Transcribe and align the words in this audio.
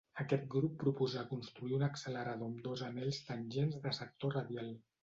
Aquest 0.21 0.45
grup 0.53 0.79
proposà 0.83 1.25
construir 1.35 1.77
un 1.81 1.85
accelerador 1.89 2.49
amb 2.53 2.65
dos 2.71 2.87
anells 2.89 3.25
tangents 3.31 3.83
de 3.87 3.97
sector 4.01 4.39
radial. 4.41 4.79